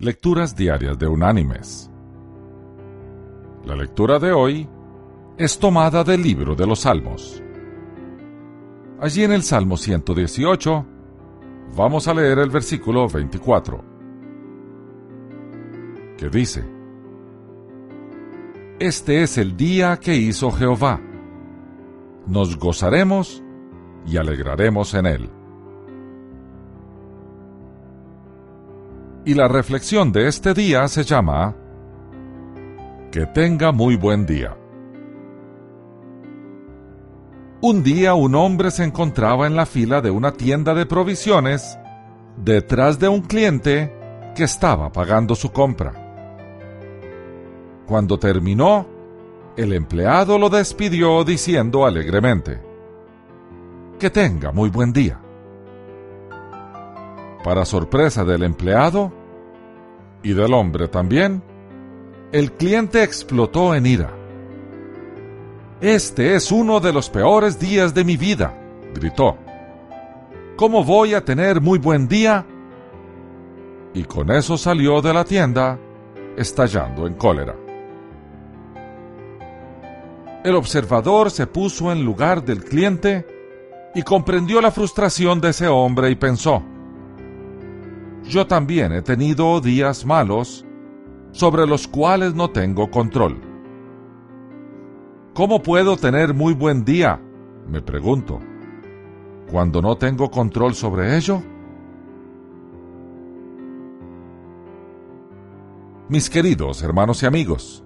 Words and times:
Lecturas 0.00 0.54
Diarias 0.54 0.96
de 0.96 1.08
Unánimes. 1.08 1.90
La 3.64 3.74
lectura 3.74 4.20
de 4.20 4.30
hoy 4.30 4.68
es 5.36 5.58
tomada 5.58 6.04
del 6.04 6.22
libro 6.22 6.54
de 6.54 6.68
los 6.68 6.82
Salmos. 6.82 7.42
Allí 9.00 9.24
en 9.24 9.32
el 9.32 9.42
Salmo 9.42 9.76
118 9.76 10.86
vamos 11.76 12.06
a 12.06 12.14
leer 12.14 12.38
el 12.38 12.48
versículo 12.48 13.08
24, 13.08 13.84
que 16.16 16.28
dice, 16.28 16.64
Este 18.78 19.24
es 19.24 19.36
el 19.36 19.56
día 19.56 19.96
que 19.96 20.14
hizo 20.14 20.52
Jehová. 20.52 21.00
Nos 22.24 22.56
gozaremos 22.56 23.42
y 24.06 24.16
alegraremos 24.16 24.94
en 24.94 25.06
él. 25.06 25.37
Y 29.24 29.34
la 29.34 29.48
reflexión 29.48 30.12
de 30.12 30.28
este 30.28 30.54
día 30.54 30.88
se 30.88 31.04
llama 31.04 31.54
Que 33.10 33.26
tenga 33.26 33.72
muy 33.72 33.96
buen 33.96 34.26
día. 34.26 34.56
Un 37.60 37.82
día 37.82 38.14
un 38.14 38.36
hombre 38.36 38.70
se 38.70 38.84
encontraba 38.84 39.46
en 39.46 39.56
la 39.56 39.66
fila 39.66 40.00
de 40.00 40.10
una 40.10 40.32
tienda 40.32 40.74
de 40.74 40.86
provisiones 40.86 41.76
detrás 42.36 43.00
de 43.00 43.08
un 43.08 43.22
cliente 43.22 43.92
que 44.36 44.44
estaba 44.44 44.92
pagando 44.92 45.34
su 45.34 45.50
compra. 45.50 45.92
Cuando 47.86 48.18
terminó, 48.18 48.86
el 49.56 49.72
empleado 49.72 50.38
lo 50.38 50.48
despidió 50.48 51.24
diciendo 51.24 51.84
alegremente, 51.84 52.60
Que 53.98 54.10
tenga 54.10 54.52
muy 54.52 54.70
buen 54.70 54.92
día. 54.92 55.20
Para 57.42 57.64
sorpresa 57.64 58.24
del 58.24 58.42
empleado, 58.42 59.12
y 60.22 60.32
del 60.32 60.52
hombre 60.52 60.88
también, 60.88 61.42
el 62.32 62.52
cliente 62.52 63.02
explotó 63.02 63.74
en 63.74 63.86
ira. 63.86 64.10
Este 65.80 66.34
es 66.34 66.50
uno 66.50 66.80
de 66.80 66.92
los 66.92 67.08
peores 67.08 67.58
días 67.58 67.94
de 67.94 68.04
mi 68.04 68.16
vida, 68.16 68.54
gritó. 68.94 69.36
¿Cómo 70.56 70.82
voy 70.82 71.14
a 71.14 71.24
tener 71.24 71.60
muy 71.60 71.78
buen 71.78 72.08
día? 72.08 72.44
Y 73.94 74.04
con 74.04 74.30
eso 74.30 74.58
salió 74.58 75.00
de 75.00 75.14
la 75.14 75.24
tienda, 75.24 75.78
estallando 76.36 77.06
en 77.06 77.14
cólera. 77.14 77.54
El 80.44 80.54
observador 80.56 81.30
se 81.30 81.46
puso 81.46 81.92
en 81.92 82.04
lugar 82.04 82.44
del 82.44 82.64
cliente 82.64 83.26
y 83.94 84.02
comprendió 84.02 84.60
la 84.60 84.70
frustración 84.70 85.40
de 85.40 85.50
ese 85.50 85.68
hombre 85.68 86.10
y 86.10 86.16
pensó, 86.16 86.62
yo 88.28 88.46
también 88.46 88.92
he 88.92 89.02
tenido 89.02 89.60
días 89.60 90.04
malos 90.04 90.64
sobre 91.32 91.66
los 91.66 91.88
cuales 91.88 92.34
no 92.34 92.50
tengo 92.50 92.90
control. 92.90 93.40
¿Cómo 95.34 95.62
puedo 95.62 95.96
tener 95.96 96.34
muy 96.34 96.52
buen 96.52 96.84
día? 96.84 97.20
me 97.68 97.82
pregunto, 97.82 98.40
cuando 99.50 99.82
no 99.82 99.96
tengo 99.96 100.30
control 100.30 100.74
sobre 100.74 101.16
ello. 101.16 101.42
Mis 106.08 106.30
queridos 106.30 106.82
hermanos 106.82 107.22
y 107.22 107.26
amigos, 107.26 107.84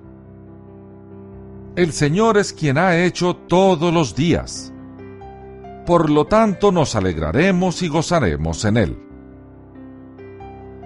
el 1.74 1.92
Señor 1.92 2.38
es 2.38 2.52
quien 2.52 2.78
ha 2.78 2.96
hecho 2.96 3.34
todos 3.34 3.92
los 3.92 4.14
días. 4.14 4.72
Por 5.84 6.10
lo 6.10 6.26
tanto 6.26 6.70
nos 6.70 6.94
alegraremos 6.94 7.82
y 7.82 7.88
gozaremos 7.88 8.64
en 8.64 8.76
Él. 8.76 9.11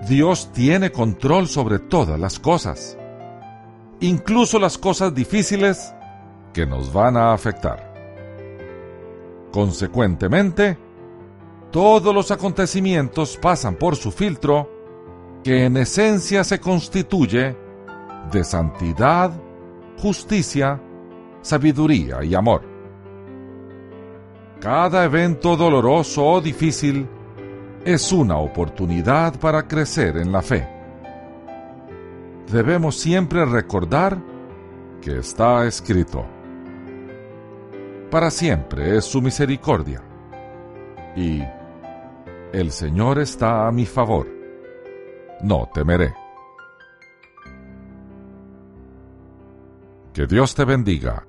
Dios 0.07 0.53
tiene 0.53 0.93
control 0.93 1.49
sobre 1.49 1.81
todas 1.81 2.19
las 2.21 2.39
cosas, 2.39 2.97
incluso 3.99 4.61
las 4.61 4.79
cosas 4.79 5.13
difíciles 5.13 5.93
que 6.53 6.65
nos 6.65 6.93
van 6.93 7.17
a 7.17 7.33
afectar. 7.33 7.93
Consecuentemente, 9.51 10.79
todos 11.73 12.15
los 12.15 12.31
acontecimientos 12.31 13.37
pasan 13.37 13.75
por 13.75 13.97
su 13.97 14.13
filtro, 14.13 14.71
que 15.43 15.65
en 15.65 15.77
esencia 15.77 16.45
se 16.45 16.61
constituye 16.61 17.57
de 18.31 18.45
santidad, 18.45 19.33
justicia, 19.99 20.81
sabiduría 21.43 22.23
y 22.23 22.35
amor. 22.37 22.63
Cada 24.61 25.05
evento 25.05 25.57
doloroso 25.57 26.25
o 26.25 26.41
difícil 26.41 27.09
es 27.87 28.11
una 28.11 28.39
oportunidad 28.39 29.39
para 29.39 29.69
crecer 29.69 30.17
en 30.17 30.33
la 30.33 30.43
fe. 30.43 30.69
Debemos 32.51 32.97
siempre 32.99 33.45
recordar 33.45 34.19
que 35.01 35.19
está 35.19 35.65
escrito. 35.67 36.27
Para 38.11 38.33
siempre 38.33 38.97
es 38.97 39.05
su 39.05 39.23
misericordia. 39.23 40.03
Y 41.15 41.45
el 42.53 42.73
Señor 42.73 43.21
está 43.21 43.69
a 43.69 43.71
mi 43.71 43.87
favor. 43.87 44.27
No 45.43 45.71
temeré. 45.73 46.13
Que 50.13 50.27
Dios 50.27 50.57
te 50.57 50.65
bendiga 50.65 51.25